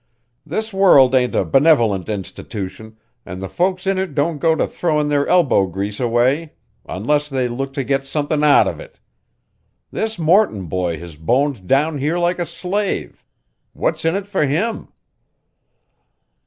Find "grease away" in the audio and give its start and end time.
5.67-6.53